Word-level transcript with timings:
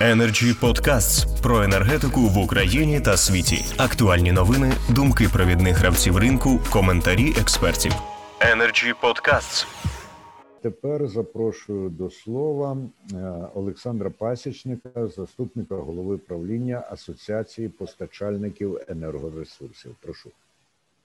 Energy 0.00 0.60
Podcasts 0.60 1.42
про 1.42 1.62
енергетику 1.62 2.20
в 2.20 2.38
Україні 2.38 3.00
та 3.00 3.16
світі. 3.16 3.64
Актуальні 3.76 4.32
новини, 4.32 4.72
думки 4.90 5.28
провідних 5.32 5.76
гравців 5.76 6.16
ринку, 6.16 6.60
коментарі 6.72 7.34
експертів. 7.40 7.92
Energy 8.40 8.94
Podcasts. 9.02 9.66
Тепер 10.62 11.08
запрошую 11.08 11.88
до 11.90 12.10
слова 12.10 12.76
е, 13.12 13.16
Олександра 13.54 14.10
Пасічника, 14.10 15.08
заступника 15.16 15.74
голови 15.74 16.18
правління 16.18 16.84
Асоціації 16.90 17.68
постачальників 17.68 18.80
енергоресурсів. 18.88 19.96
Прошу. 20.02 20.30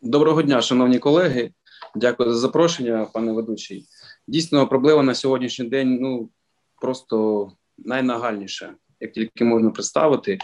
Доброго 0.01 0.41
дня, 0.41 0.61
шановні 0.61 0.99
колеги. 0.99 1.51
Дякую 1.95 2.33
за 2.33 2.39
запрошення, 2.39 3.07
пане 3.13 3.31
ведучий. 3.31 3.85
Дійсно, 4.27 4.67
проблема 4.67 5.03
на 5.03 5.15
сьогоднішній 5.15 5.65
день 5.65 5.97
ну 6.01 6.29
просто 6.81 7.47
найнагальніша, 7.85 8.75
як 8.99 9.11
тільки 9.11 9.43
можна 9.43 9.69
представити. 9.69 10.37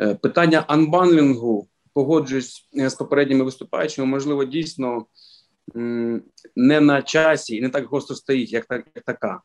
Е, 0.00 0.14
питання 0.14 0.64
анбанлінгу, 0.68 1.68
погоджуюсь 1.92 2.68
е, 2.78 2.90
з 2.90 2.94
попередніми 2.94 3.44
виступаючими, 3.44 4.06
можливо, 4.06 4.44
дійсно 4.44 5.06
не 6.56 6.80
на 6.80 7.02
часі 7.02 7.56
і 7.56 7.60
не 7.60 7.68
так 7.68 7.86
гостро 7.86 8.16
стоїть, 8.16 8.52
як 8.52 8.64
так 8.64 8.86
як 8.94 9.04
така. 9.04 9.40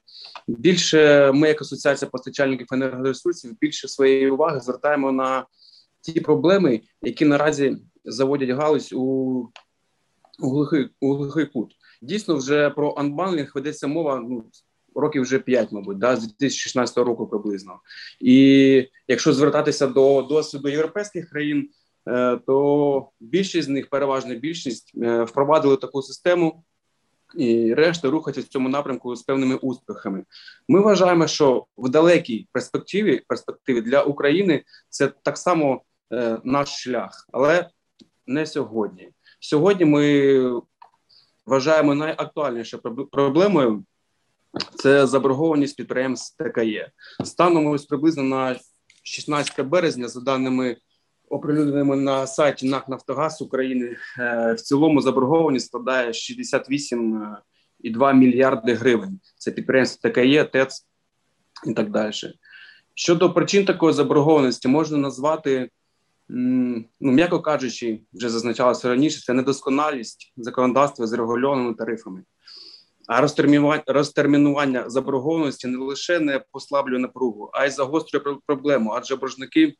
Більше 0.48 1.32
ми, 1.32 1.48
як 1.48 1.62
асоціація 1.62 2.10
постачальників 2.10 2.68
енергоресурсів, 2.72 3.58
більше 3.62 3.88
своєї 3.88 4.30
уваги 4.30 4.60
звертаємо 4.60 5.12
на 5.12 5.46
ті 6.02 6.20
проблеми, 6.20 6.82
які 7.02 7.26
наразі 7.26 7.78
заводять 8.06 8.50
галузь 8.50 8.94
у, 8.94 9.04
у 10.40 10.50
глухий 10.50 10.90
у 11.02 11.14
глухий 11.14 11.46
кут. 11.46 11.76
Дійсно, 12.02 12.36
вже 12.36 12.70
про 12.70 12.94
анбанлінг 12.94 13.52
ведеться 13.56 13.88
мова 13.88 14.26
ну, 14.30 14.46
років 15.00 15.22
вже 15.22 15.40
5, 15.40 15.72
мабуть, 15.72 15.98
да, 15.98 16.16
з 16.16 16.28
2016 16.28 16.98
року 16.98 17.28
приблизно. 17.28 17.80
І 18.20 18.88
якщо 19.08 19.34
звертатися 19.34 19.88
до 19.88 20.22
досвіду 20.22 20.70
європейських 20.70 21.30
країн, 21.30 21.70
е, 22.08 22.40
то 22.48 23.10
більшість 23.20 23.68
з 23.68 23.72
них, 23.72 23.90
переважна 23.90 24.36
більшість, 24.36 24.92
е, 25.04 25.24
впровадили 25.24 25.78
таку 25.78 26.02
систему. 26.02 26.64
І 27.36 27.74
решта 27.74 28.10
рухаються 28.10 28.42
в 28.42 28.46
цьому 28.46 28.70
напрямку 28.70 29.16
з 29.16 29.24
певними 29.24 29.56
успіхами. 29.56 30.24
Ми 30.68 30.80
вважаємо, 30.80 31.28
що 31.28 31.66
в 31.78 31.90
далекій 31.90 32.48
перспективі 32.52 33.22
перспективі 33.28 33.82
для 33.82 34.04
України 34.04 34.64
це 34.90 35.08
так 35.24 35.38
само 35.38 35.82
е, 36.14 36.38
наш 36.44 36.70
шлях, 36.70 37.28
але 37.32 37.70
не 38.28 38.46
сьогодні. 38.46 39.10
Сьогодні 39.40 39.86
ми 39.86 40.62
вважаємо 41.46 41.96
найактуальнішою 41.96 42.84
проблемою 43.12 43.84
це 44.76 45.08
заборгованість 45.08 45.78
підприємств 45.78 46.44
ТКЄ. 46.44 46.92
Станом 47.24 47.68
ось 47.68 47.86
приблизно 47.86 48.24
на 48.24 48.56
16 49.04 49.66
березня, 49.66 50.08
за 50.08 50.22
даними 50.22 50.78
оприлюдненими 51.30 51.96
на 51.96 52.28
сайті 52.28 52.70
НАК 52.70 52.90
Нафтогаз 52.90 53.42
України, 53.42 53.96
е, 54.20 54.54
в 54.54 54.62
цілому 54.62 55.02
заборгованість 55.02 55.68
складає 55.68 56.14
68,2 56.14 58.14
мільярди 58.14 58.74
гривень. 58.74 59.20
Це 59.38 59.52
підприємство 59.52 60.10
ТКЄ, 60.10 60.44
ТЕЦ 60.44 60.88
і 61.68 61.74
так 61.74 61.90
далі. 61.90 62.14
Щодо 62.94 63.34
причин 63.34 63.66
такої 63.66 63.94
заборгованості, 63.94 64.68
можна 64.68 64.98
назвати. 64.98 65.70
Ну, 66.32 66.86
м'яко 67.00 67.40
кажучи, 67.40 68.00
вже 68.14 68.30
зазначалося 68.30 68.90
раніше, 68.90 69.22
це 69.22 69.34
недосконалість 69.34 70.34
законодавства 70.38 71.08
з 71.08 71.14
регульованими 71.14 71.74
тарифами. 71.74 72.24
А 73.10 73.22
розтермінування 73.88 74.90
заборгованості 74.90 75.68
не 75.68 75.78
лише 75.78 76.20
не 76.20 76.42
послаблює 76.52 77.00
напругу, 77.00 77.50
а 77.54 77.66
й 77.66 77.70
загострює 77.70 78.22
проблему, 78.46 78.92
адже 78.96 79.16
боржники 79.16 79.74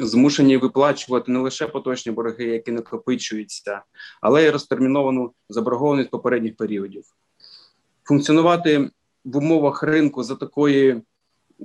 змушені 0.00 0.56
виплачувати 0.56 1.32
не 1.32 1.38
лише 1.38 1.66
поточні 1.66 2.12
борги, 2.12 2.44
які 2.44 2.72
накопичуються, 2.72 3.82
але 4.20 4.44
й 4.44 4.50
розтерміновану 4.50 5.32
заборгованість 5.48 6.10
попередніх 6.10 6.56
періодів. 6.56 7.04
Функціонувати 8.04 8.90
в 9.24 9.36
умовах 9.36 9.82
ринку 9.82 10.22
за 10.22 10.34
такої 10.34 11.02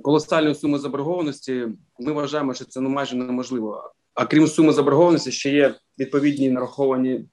колосальної 0.02 0.54
суми 0.54 0.78
заборгованості. 0.78 1.68
Ми 1.98 2.12
вважаємо, 2.12 2.54
що 2.54 2.64
це 2.64 2.80
ну 2.80 2.88
майже 2.88 3.16
неможливо. 3.16 3.92
А 4.14 4.26
крім 4.26 4.46
суми 4.46 4.72
заборгованості, 4.72 5.32
ще 5.32 5.50
є 5.50 5.74
відповідні 5.98 6.50
нараховані 6.50 7.24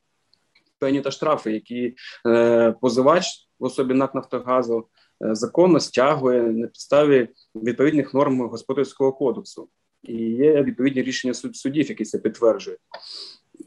пені 0.82 1.02
та 1.02 1.12
штрафи, 1.12 1.52
які 1.52 1.96
е, 2.28 2.72
позивач 2.82 3.26
в 3.60 3.64
особі 3.64 3.94
НАК 3.94 4.16
Нафтогазу 4.16 4.88
е, 5.26 5.36
законно 5.36 5.80
стягує 5.80 6.42
на 6.42 6.68
підставі 6.68 7.30
відповідних 7.56 8.14
норм 8.14 8.42
господарського 8.42 9.14
кодексу, 9.14 9.70
і 10.04 10.16
є 10.16 10.64
відповідні 10.64 11.04
рішення 11.04 11.34
суд 11.34 11.56
судів, 11.56 11.90
які 11.90 12.06
це 12.06 12.18
підтверджують. 12.18 12.80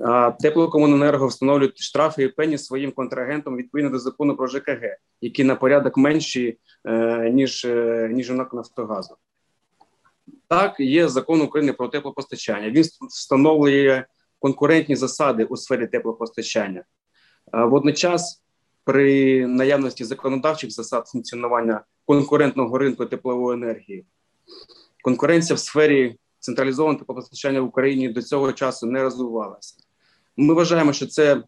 А 0.00 0.30
теплокомуненерго 0.30 1.26
встановлюють 1.26 1.78
штрафи 1.78 2.22
і 2.22 2.28
пені 2.28 2.58
своїм 2.58 2.92
контрагентам 2.92 3.56
відповідно 3.56 3.90
до 3.90 3.98
закону 3.98 4.36
про 4.36 4.46
ЖКГ, 4.46 4.96
які 5.20 5.44
на 5.44 5.56
порядок 5.56 5.96
менші 5.96 6.58
е, 6.86 7.30
ніж 7.30 7.64
е, 7.64 8.08
ніж 8.12 8.30
у 8.30 8.34
НАК 8.34 8.54
Нафтогазу. 8.54 9.16
Так, 10.48 10.80
є 10.80 11.08
закон 11.08 11.40
України 11.40 11.72
про 11.72 11.88
теплопостачання. 11.88 12.70
Він 12.70 12.84
встановлює 13.08 14.04
конкурентні 14.38 14.96
засади 14.96 15.44
у 15.44 15.56
сфері 15.56 15.86
теплопостачання. 15.86 16.84
Водночас, 17.52 18.42
при 18.84 19.46
наявності 19.46 20.04
законодавчих 20.04 20.70
засад 20.70 21.08
функціонування 21.08 21.84
конкурентного 22.04 22.78
ринку 22.78 23.06
теплової 23.06 23.56
енергії, 23.56 24.04
конкуренція 25.02 25.56
в 25.56 25.58
сфері 25.58 26.16
централізованого 26.38 26.98
теплопостачання 26.98 27.60
в 27.60 27.64
Україні 27.64 28.08
до 28.08 28.22
цього 28.22 28.52
часу 28.52 28.86
не 28.86 29.02
розвивалася. 29.02 29.74
Ми 30.36 30.54
вважаємо, 30.54 30.92
що 30.92 31.06
це 31.06 31.42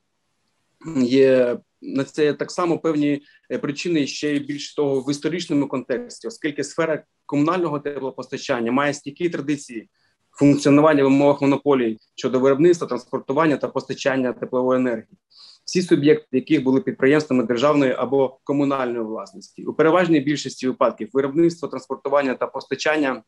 є 0.97 1.59
на 1.83 2.05
це 2.05 2.33
так 2.33 2.51
само 2.51 2.79
певні 2.79 3.23
е, 3.51 3.59
причини 3.59 4.06
ще 4.06 4.37
й 4.37 4.39
більш 4.39 4.75
того 4.75 5.01
в 5.01 5.11
історичному 5.11 5.69
контексті, 5.69 6.29
оскільки 6.29 6.65
сфера 6.65 7.05
комунального 7.27 7.79
теплопостачання 7.79 8.73
має 8.73 8.95
стійкі 8.95 9.29
традиції 9.29 9.89
функціонування 10.33 11.05
в 11.05 11.06
умовах 11.06 11.43
монополії 11.43 11.99
щодо 12.15 12.41
виробництва, 12.41 12.89
транспортування 12.89 13.56
та 13.56 13.69
постачання 13.69 14.33
теплової 14.33 14.81
енергії 14.81 15.19
всі 15.66 15.82
суб'єкти, 15.82 16.37
яких 16.37 16.62
були 16.62 16.81
підприємствами 16.81 17.44
державної 17.44 17.93
або 17.93 18.38
комунальної 18.44 19.04
власності, 19.04 19.65
у 19.65 19.75
переважній 19.75 20.21
більшості 20.21 20.66
випадків 20.66 21.10
виробництво, 21.12 21.69
транспортування 21.69 22.34
та 22.34 22.47
постачання 22.47 23.22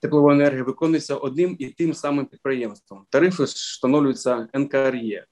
теплової 0.00 0.36
енергії 0.40 0.62
виконується 0.62 1.16
одним 1.16 1.56
і 1.58 1.66
тим 1.66 1.94
самим 1.94 2.26
підприємством. 2.26 3.04
Тарифи 3.10 3.44
встановлюються 3.44 4.48
НКРЄ. 4.54 5.24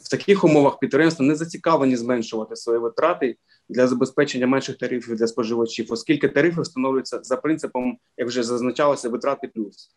В 0.00 0.08
таких 0.10 0.44
умовах 0.44 0.78
підприємства 0.78 1.26
не 1.26 1.34
зацікавлені 1.34 1.96
зменшувати 1.96 2.56
свої 2.56 2.78
витрати 2.78 3.36
для 3.68 3.86
забезпечення 3.86 4.46
менших 4.46 4.78
тарифів 4.78 5.16
для 5.16 5.26
споживачів, 5.26 5.86
оскільки 5.90 6.28
тарифи 6.28 6.60
встановлюються 6.60 7.20
за 7.22 7.36
принципом, 7.36 7.98
як 8.16 8.28
вже 8.28 8.42
зазначалося, 8.42 9.08
витрати 9.08 9.48
плюс. 9.48 9.90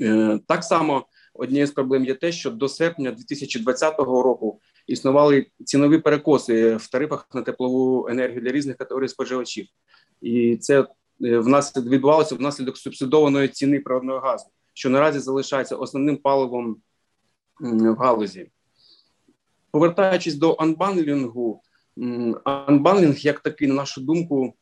Е, 0.00 0.40
так 0.46 0.64
само 0.64 1.06
однією 1.38 1.66
з 1.66 1.70
проблем 1.70 2.04
є 2.04 2.14
те, 2.14 2.32
що 2.32 2.50
до 2.50 2.68
серпня 2.68 3.12
2020 3.12 3.98
року 3.98 4.60
існували 4.86 5.46
цінові 5.64 5.98
перекоси 5.98 6.76
в 6.76 6.90
тарифах 6.90 7.28
на 7.34 7.42
теплову 7.42 8.08
енергію 8.08 8.40
для 8.40 8.52
різних 8.52 8.76
категорій 8.76 9.08
споживачів, 9.08 9.66
і 10.22 10.56
це 10.56 10.80
е, 10.80 11.38
внаслідок 11.38 11.92
відбувалося 11.92 12.34
внаслідок 12.34 12.76
субсидованої 12.76 13.48
ціни 13.48 13.80
природного 13.80 14.18
газу, 14.18 14.46
що 14.74 14.90
наразі 14.90 15.18
залишається 15.18 15.76
основним 15.76 16.16
паливом 16.16 16.76
в 17.60 17.94
галузі. 17.94 18.50
Повертаючись 19.70 20.34
до 20.34 20.52
анбанлінгу, 20.52 21.62
анбанлінг 22.44 23.18
як 23.18 23.40
такий, 23.40 23.68
на 23.68 23.74
нашу 23.74 24.00
думку, 24.00 24.54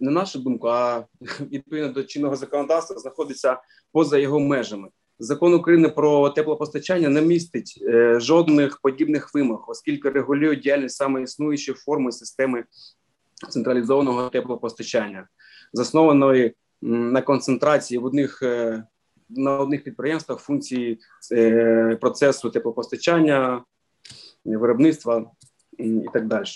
не 0.00 0.10
нашу 0.10 0.38
думку, 0.38 0.68
а 0.68 1.04
відповідно 1.40 1.92
до 1.92 2.04
чинного 2.04 2.36
законодавства 2.36 2.98
знаходиться 2.98 3.60
поза 3.92 4.18
його 4.18 4.40
межами. 4.40 4.88
Закон 5.24 5.54
України 5.54 5.88
про 5.88 6.30
теплопостачання 6.30 7.08
не 7.08 7.20
містить 7.20 7.78
е, 7.82 8.20
жодних 8.20 8.78
подібних 8.78 9.34
вимог, 9.34 9.64
оскільки 9.68 10.10
регулює 10.10 10.56
діяльність 10.56 10.96
саме 10.96 11.22
існуючої 11.22 11.76
форми 11.78 12.12
системи 12.12 12.64
централізованого 13.48 14.28
теплопостачання, 14.28 15.28
заснованої 15.72 16.54
на 16.82 17.22
концентрації 17.22 17.98
в 17.98 18.04
одних 18.04 18.42
е, 18.42 18.84
на 19.28 19.58
одних 19.58 19.84
підприємствах 19.84 20.38
функції 20.38 20.98
е, 21.32 21.98
процесу 22.00 22.50
теплопостачання, 22.50 23.64
виробництва 24.44 25.30
і 25.78 26.06
так 26.12 26.26
далі. 26.26 26.46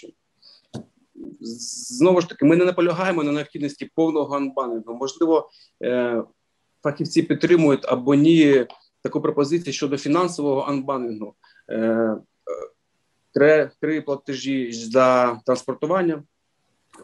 Знову 1.40 2.20
ж 2.20 2.28
таки, 2.28 2.44
ми 2.44 2.56
не 2.56 2.64
наполягаємо 2.64 3.22
на 3.22 3.32
необхідності 3.32 3.90
повного 3.94 4.36
анбанлінгу. 4.36 4.94
Можливо, 4.94 5.50
фахівці 6.82 7.22
підтримують 7.22 7.84
або 7.88 8.14
ні 8.14 8.66
таку 9.02 9.20
пропозицію 9.20 9.72
щодо 9.72 9.96
фінансового 9.96 10.60
анбанлінгу. 10.60 11.34
Е, 11.70 12.16
три, 13.34 13.70
три 13.80 14.00
платежі 14.00 14.72
за 14.72 15.40
транспортування, 15.46 16.22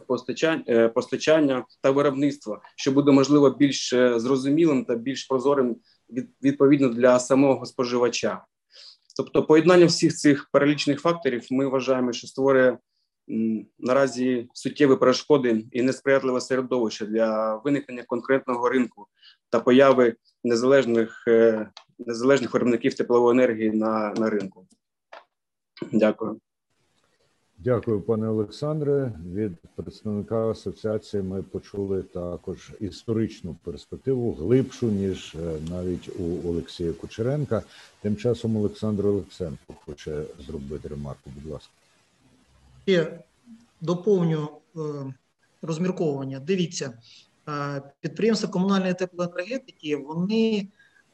постачання, 0.06 0.64
е, 0.68 0.88
постачання 0.88 1.64
та 1.80 1.90
виробництва, 1.90 2.60
що 2.76 2.92
буде 2.92 3.12
можливо 3.12 3.50
більш 3.50 3.92
е, 3.92 4.20
зрозумілим 4.20 4.84
та 4.84 4.94
більш 4.94 5.24
прозорим 5.24 5.76
відповідно 6.42 6.88
для 6.88 7.20
самого 7.20 7.66
споживача. 7.66 8.44
Тобто, 9.16 9.42
поєднання 9.42 9.86
всіх 9.86 10.14
цих 10.14 10.48
перелічних 10.52 11.00
факторів 11.00 11.46
ми 11.50 11.66
вважаємо, 11.66 12.12
що 12.12 12.26
створює 12.26 12.78
наразі 13.78 14.48
суттєві 14.52 14.96
перешкоди 14.96 15.64
і 15.72 15.82
несприятливе 15.82 16.40
середовище 16.40 17.06
для 17.06 17.56
виникнення 17.56 18.02
конкретного 18.02 18.68
ринку 18.68 19.06
та 19.50 19.60
появи 19.60 20.14
незалежних 20.44 21.24
е, 21.28 21.70
незалежних 21.98 22.54
виробників 22.54 22.94
теплової 22.94 23.38
енергії 23.38 23.70
на, 23.70 24.14
на 24.16 24.30
ринку. 24.30 24.66
Дякую. 25.92 26.40
Дякую, 27.58 28.00
пане 28.00 28.28
Олександре. 28.28 29.12
Від 29.34 29.52
представника 29.76 30.50
асоціації 30.50 31.22
ми 31.22 31.42
почули 31.42 32.02
також 32.02 32.72
історичну 32.80 33.56
перспективу, 33.64 34.32
глибшу 34.32 34.86
ніж 34.86 35.34
е, 35.34 35.58
навіть 35.70 36.08
у 36.18 36.48
Олексія 36.48 36.92
Кучеренка. 36.92 37.62
Тим 38.02 38.16
часом 38.16 38.56
Олександр 38.56 39.06
Олексенко 39.06 39.74
хоче 39.84 40.22
зробити 40.46 40.88
ремарку. 40.88 41.30
Будь 41.34 41.52
ласка. 41.52 41.70
Ще 42.86 43.18
доповню 43.80 44.48
е, 44.76 44.80
розмірковування. 45.62 46.40
Дивіться, 46.40 46.98
е, 47.48 47.82
підприємства 48.00 48.48
комунальної 48.48 48.94
теплоенергетики, 48.94 49.96
вони 49.96 50.68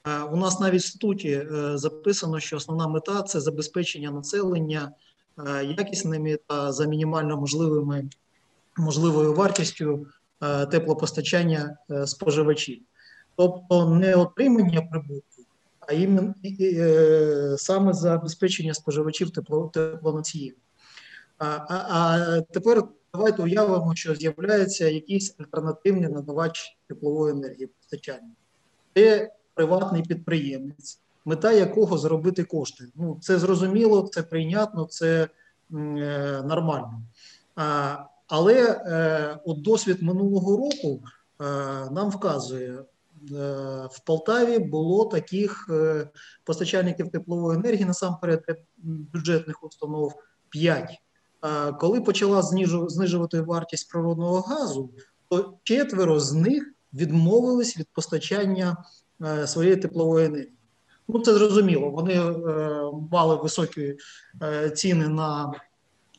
е, 0.07 0.23
у 0.23 0.37
нас 0.37 0.61
навіть 0.61 0.83
в 0.83 0.87
статуті 0.87 1.47
записано, 1.75 2.41
що 2.41 2.57
основна 2.57 2.89
мета 2.89 3.23
це 3.23 3.41
забезпечення 3.41 4.11
населення 4.11 4.93
якісними 5.79 6.39
та 6.47 6.73
за 6.73 6.87
мінімально 6.87 7.37
можливими 7.37 8.09
можливою 8.77 9.35
вартістю 9.35 10.07
теплопостачання 10.71 11.77
споживачів, 12.07 12.83
тобто 13.37 13.91
не 13.91 14.15
отримання 14.15 14.83
прибутку, 14.83 15.43
а 15.81 15.93
іменно 15.93 16.35
саме 17.59 17.93
забезпечення 17.93 18.75
споживачів 18.75 19.31
тепло, 19.31 19.71
теплоносіїв. 19.75 20.55
А, 21.41 21.47
а, 21.69 21.87
а 21.91 22.41
тепер 22.41 22.85
давайте 23.15 23.43
уявимо, 23.43 23.95
що 23.95 24.15
з'являється 24.15 24.89
якийсь 24.89 25.35
альтернативний 25.39 26.09
надавач 26.09 26.79
теплової 26.89 27.33
енергії 27.33 27.67
постачання. 27.67 28.33
Це 28.95 29.33
приватний 29.55 30.03
підприємець, 30.03 31.01
мета 31.25 31.53
якого 31.53 31.99
заробити 31.99 32.45
кошти. 32.45 32.85
Ну, 32.95 33.19
це 33.21 33.39
зрозуміло, 33.39 34.09
це 34.13 34.23
прийнятно, 34.23 34.85
це 34.85 35.23
е, 35.23 35.29
нормально. 36.45 37.03
А, 37.57 37.97
але 38.27 38.83
е, 38.87 39.39
от 39.45 39.63
досвід 39.63 40.03
минулого 40.03 40.57
року 40.57 41.03
е, 41.41 41.45
нам 41.91 42.11
вказує, 42.11 42.73
е, 42.73 42.85
в 43.91 44.01
Полтаві 44.07 44.59
було 44.59 45.05
таких 45.05 45.67
е, 45.71 46.09
постачальників 46.45 47.11
теплової 47.11 47.59
енергії, 47.59 47.85
насамперед 47.85 48.45
е, 48.49 48.57
бюджетних 48.83 49.65
установ 49.65 50.15
5. 50.49 51.01
Коли 51.81 52.01
почала 52.01 52.43
знижувати 52.89 53.41
вартість 53.41 53.91
природного 53.91 54.41
газу, 54.41 54.91
то 55.29 55.55
четверо 55.63 56.21
з 56.21 56.33
них 56.33 56.75
відмовились 56.95 57.79
від 57.79 57.89
постачання 57.93 58.77
е, 59.23 59.47
своєї 59.47 59.77
теплової 59.77 60.27
енергії. 60.27 60.53
Ну, 61.09 61.21
це 61.21 61.35
зрозуміло. 61.35 61.91
Вони 61.91 62.15
е, 62.15 62.33
мали 63.11 63.37
високі 63.37 63.97
е, 64.43 64.71
ціни 64.71 65.09
на 65.09 65.53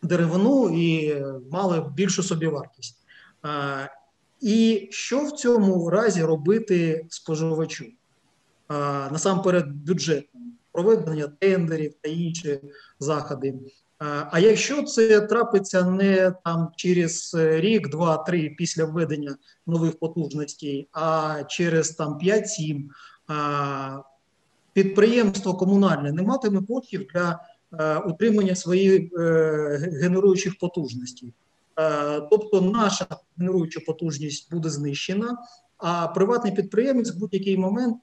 деревину 0.03 0.69
і 0.69 1.15
мали 1.51 1.85
більшу 1.95 2.23
собівартість. 2.23 2.97
Е, 3.45 3.91
і 4.41 4.87
що 4.91 5.25
в 5.25 5.31
цьому 5.31 5.89
разі 5.89 6.23
робити 6.23 7.05
споживачу? 7.09 7.85
Е, 7.85 7.93
насамперед, 9.11 9.71
бюджетному 9.71 10.51
проведення 10.71 11.27
тендерів 11.27 11.93
та 12.01 12.09
інші 12.09 12.59
заходи. 12.99 13.53
А 14.03 14.39
якщо 14.39 14.83
це 14.83 15.21
трапиться 15.21 15.83
не 15.83 16.33
там 16.45 16.71
через 16.75 17.35
е, 17.39 17.61
рік, 17.61 17.89
два, 17.89 18.17
три 18.17 18.55
після 18.57 18.85
введення 18.85 19.35
нових 19.67 19.99
потужностей, 19.99 20.89
а 20.91 21.37
через 21.47 21.89
там 21.89 22.19
5-7, 22.23 22.89
а, 23.27 24.01
підприємство 24.73 25.53
комунальне 25.53 26.11
не 26.11 26.21
матиме 26.21 26.61
коштів 26.61 27.07
для 27.13 27.39
е, 27.73 27.97
утримання 27.97 28.55
своїх 28.55 29.13
е, 29.13 29.91
генеруючих 30.01 30.59
потужностей. 30.59 31.33
Тобто 32.29 32.61
наша 32.61 33.05
генеруюча 33.37 33.79
потужність 33.87 34.51
буде 34.51 34.69
знищена, 34.69 35.37
а 35.77 36.07
приватний 36.07 36.53
підприємець 36.53 37.11
в 37.11 37.19
будь-який 37.19 37.57
момент 37.57 37.97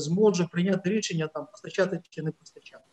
зможе 0.00 0.48
прийняти 0.52 0.90
рішення 0.90 1.28
там 1.34 1.46
постачати 1.52 2.00
чи 2.10 2.22
не 2.22 2.30
постачати. 2.30 2.84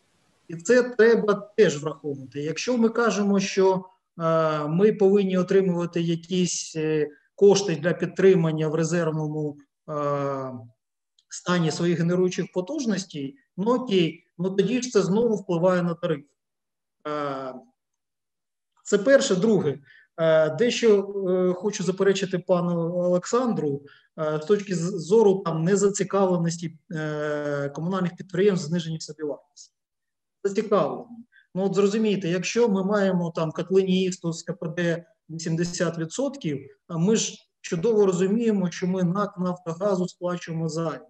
І 0.51 0.55
це 0.55 0.83
треба 0.83 1.33
теж 1.57 1.83
враховувати. 1.83 2.41
Якщо 2.41 2.77
ми 2.77 2.89
кажемо, 2.89 3.39
що 3.39 3.85
е, 4.19 4.67
ми 4.67 4.93
повинні 4.93 5.37
отримувати 5.37 6.01
якісь 6.01 6.73
е, 6.75 7.07
кошти 7.35 7.75
для 7.75 7.93
підтримання 7.93 8.67
в 8.67 8.75
резервному 8.75 9.57
е, 9.89 10.51
стані 11.29 11.71
своїх 11.71 11.99
генеруючих 11.99 12.45
потужностей, 12.53 13.35
ну 13.57 13.75
окей, 13.75 14.23
ну 14.37 14.49
тоді 14.49 14.81
ж 14.81 14.89
це 14.89 15.01
знову 15.01 15.35
впливає 15.35 15.83
на 15.83 15.93
тариф. 15.93 16.25
Це 18.83 18.97
перше, 18.97 19.35
друге. 19.35 19.79
Дещо 20.59 21.03
хочу 21.57 21.83
заперечити 21.83 22.39
пану 22.39 22.93
Олександру 22.93 23.81
з 24.17 24.45
точки 24.45 24.75
зору 24.75 25.43
там 25.45 25.63
незацікавленості 25.63 26.77
комунальних 27.75 28.15
підприємств 28.15 28.65
в 28.65 28.69
зниженні 28.69 28.99
собівартості. 28.99 29.80
Зацікавлені. 30.43 31.05
Ну 31.55 31.65
от 31.65 31.75
зрозумійте, 31.75 32.29
якщо 32.29 32.69
ми 32.69 32.83
маємо 32.83 33.31
там 33.35 33.51
котлині 33.51 34.03
ІСТу 34.03 34.33
з 34.33 34.43
КПД 34.43 35.03
80%, 35.29 36.59
а 36.87 36.97
ми 36.97 37.15
ж 37.15 37.35
чудово 37.61 38.05
розуміємо, 38.05 38.71
що 38.71 38.87
ми 38.87 39.03
НАК 39.03 39.37
Нафтогазу 39.37 40.07
сплачуємо 40.07 40.69
займ. 40.69 41.01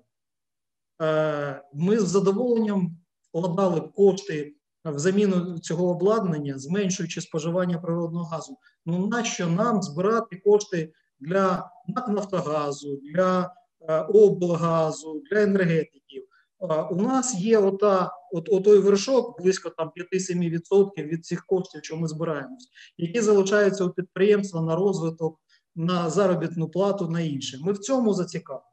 Е, 1.01 1.63
Ми 1.73 1.99
з 1.99 2.07
задоволенням 2.07 2.97
вкладали 3.21 3.81
кошти 3.81 4.55
в 4.85 4.99
заміну 4.99 5.59
цього 5.59 5.89
обладнання, 5.89 6.57
зменшуючи 6.57 7.21
споживання 7.21 7.77
природного 7.77 8.25
газу. 8.25 8.57
Ну 8.85 9.07
нащо 9.07 9.47
нам 9.47 9.81
збирати 9.81 10.35
кошти 10.35 10.93
для 11.19 11.71
НАК 11.87 12.07
Нафтогазу, 12.07 12.99
для 13.13 13.53
е, 13.81 13.99
облгазу, 13.99 15.21
для 15.31 15.41
енергетиків? 15.41 16.23
Е, 16.61 16.81
У 16.81 17.01
нас 17.01 17.35
є 17.35 17.57
ота, 17.57 18.11
от, 18.31 18.49
отой 18.49 18.79
вершок, 18.79 19.41
близько 19.41 19.69
там 19.69 19.91
5-7% 20.13 21.03
від 21.03 21.25
цих 21.25 21.45
коштів, 21.45 21.81
що 21.83 21.97
ми 21.97 22.07
збираємось, 22.07 22.69
які 22.97 23.21
залишаються 23.21 23.85
у 23.85 23.89
підприємства 23.89 24.61
на 24.61 24.75
розвиток, 24.75 25.39
на 25.75 26.09
заробітну 26.09 26.69
плату, 26.69 27.07
на 27.07 27.21
інше. 27.21 27.57
Ми 27.61 27.71
в 27.71 27.77
цьому 27.77 28.13
зацікавлені. 28.13 28.65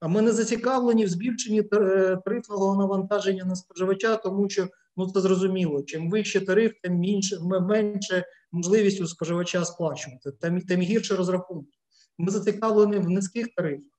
А 0.00 0.08
ми 0.08 0.22
не 0.22 0.32
зацікавлені 0.32 1.04
в 1.04 1.08
збільшенні 1.08 1.60
е, 1.60 2.18
тарифного 2.24 2.76
навантаження 2.76 3.44
на 3.44 3.56
споживача, 3.56 4.16
тому 4.16 4.50
що 4.50 4.68
ну 4.96 5.10
це 5.10 5.20
зрозуміло. 5.20 5.82
Чим 5.82 6.10
вище 6.10 6.40
тариф, 6.40 6.72
тим 6.82 6.94
менше, 6.98 7.38
менше 7.60 8.24
можливість 8.52 9.00
у 9.00 9.06
споживача 9.06 9.64
сплачувати, 9.64 10.32
тим, 10.32 10.60
тим 10.60 10.80
гірше 10.80 11.16
розрахунки. 11.16 11.78
Ми 12.18 12.30
зацікавлені 12.30 12.98
в 12.98 13.10
низьких 13.10 13.48
тарифах, 13.54 13.92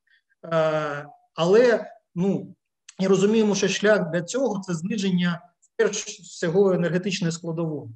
е, 0.46 1.08
але 1.36 1.92
ну 2.16 2.56
і 3.00 3.08
розуміємо, 3.08 3.56
що 3.56 3.68
шлях 3.68 4.12
для 4.12 4.22
цього 4.22 4.62
це 4.68 4.74
зниження 4.74 5.42
перш 5.76 6.06
всього 6.06 6.74
енергетичної 6.74 7.32
складової 7.32 7.90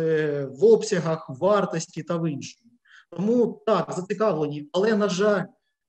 е, 0.00 0.48
в 0.52 0.64
обсягах, 0.64 1.30
вартості 1.30 2.02
та 2.02 2.16
в 2.16 2.30
іншому. 2.30 2.70
Тому 3.10 3.62
так, 3.66 3.92
зацікавлені, 3.96 4.68
але 4.72 4.96
на 4.96 5.08
жаль, 5.08 5.44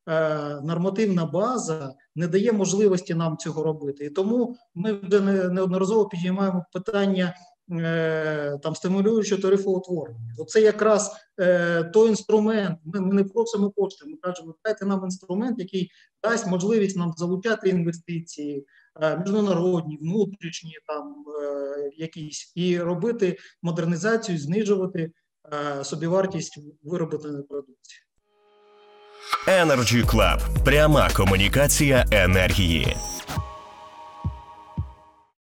е, 0.10 0.62
нормативна 0.64 1.26
база 1.26 1.94
не 2.16 2.28
дає 2.28 2.52
можливості 2.52 3.14
нам 3.14 3.38
цього 3.38 3.64
робити. 3.64 4.06
І 4.06 4.10
тому 4.10 4.58
ми 4.76 4.94
вже 4.94 5.22
неодноразово 5.50 6.06
підіймаємо 6.06 6.66
питання 6.74 7.36
там 8.64 8.76
стимулюючого 8.76 9.42
тарифоутворення. 9.42 10.36
Оце 10.38 10.62
якраз 10.62 11.12
е, 11.40 11.84
той 11.84 12.10
інструмент. 12.10 12.80
Ми, 12.86 13.02
ми 13.02 13.14
не 13.14 13.24
просимо 13.24 13.72
кошти. 13.72 14.06
Ми 14.08 14.18
кажемо, 14.22 14.56
дайте 14.66 14.86
нам 14.86 15.04
інструмент, 15.04 15.60
який 15.60 15.92
дасть 16.24 16.48
можливість 16.48 16.98
нам 16.98 17.14
залучати 17.18 17.70
інвестиції, 17.70 18.66
е, 19.02 19.18
міжнародні, 19.18 19.98
внутрішні 20.02 20.74
там 20.88 21.26
е, 21.44 21.92
якісь, 21.98 22.52
і 22.56 22.80
робити 22.80 23.38
модернізацію, 23.62 24.38
знижувати 24.38 25.12
е, 25.80 25.84
собівартість 25.84 26.60
виробленої 26.84 27.44
продукції. 27.44 28.02
Energy 29.48 30.06
Club. 30.06 30.64
Пряма 30.64 31.10
комунікація 31.14 32.06
енергії. 32.12 32.96